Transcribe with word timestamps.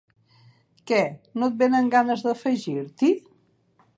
Què, 0.91 1.01
no 1.41 1.51
et 1.51 1.59
venen 1.59 1.93
ganes 1.97 2.25
d'afegir-t'hi? 2.29 3.13